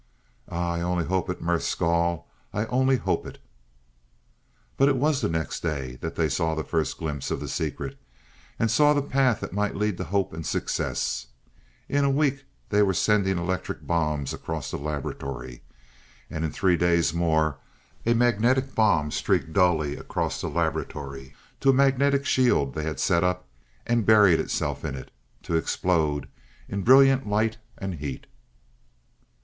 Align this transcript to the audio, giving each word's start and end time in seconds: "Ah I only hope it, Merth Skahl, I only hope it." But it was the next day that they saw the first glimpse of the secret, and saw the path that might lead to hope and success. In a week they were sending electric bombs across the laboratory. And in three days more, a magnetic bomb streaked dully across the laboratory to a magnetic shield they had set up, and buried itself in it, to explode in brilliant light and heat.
"Ah 0.49 0.71
I 0.71 0.81
only 0.81 1.05
hope 1.05 1.29
it, 1.29 1.43
Merth 1.43 1.61
Skahl, 1.61 2.25
I 2.53 2.65
only 2.65 2.97
hope 2.97 3.27
it." 3.27 3.37
But 4.75 4.89
it 4.89 4.95
was 4.97 5.21
the 5.21 5.29
next 5.29 5.59
day 5.61 5.97
that 6.01 6.15
they 6.15 6.27
saw 6.27 6.55
the 6.55 6.63
first 6.63 6.97
glimpse 6.97 7.29
of 7.29 7.39
the 7.39 7.47
secret, 7.47 7.99
and 8.57 8.71
saw 8.71 8.95
the 8.95 9.03
path 9.03 9.41
that 9.41 9.53
might 9.53 9.75
lead 9.75 9.97
to 9.99 10.03
hope 10.05 10.33
and 10.33 10.43
success. 10.43 11.27
In 11.87 12.03
a 12.03 12.09
week 12.09 12.45
they 12.69 12.81
were 12.81 12.95
sending 12.95 13.37
electric 13.37 13.85
bombs 13.85 14.33
across 14.33 14.71
the 14.71 14.77
laboratory. 14.79 15.61
And 16.31 16.43
in 16.43 16.51
three 16.51 16.77
days 16.77 17.13
more, 17.13 17.59
a 18.03 18.15
magnetic 18.15 18.73
bomb 18.73 19.11
streaked 19.11 19.53
dully 19.53 19.95
across 19.97 20.41
the 20.41 20.49
laboratory 20.49 21.35
to 21.59 21.69
a 21.69 21.73
magnetic 21.73 22.25
shield 22.25 22.73
they 22.73 22.85
had 22.85 22.99
set 22.99 23.23
up, 23.23 23.47
and 23.85 24.03
buried 24.03 24.39
itself 24.39 24.83
in 24.83 24.95
it, 24.95 25.11
to 25.43 25.55
explode 25.55 26.27
in 26.67 26.81
brilliant 26.81 27.27
light 27.27 27.57
and 27.77 27.93
heat. 27.99 28.25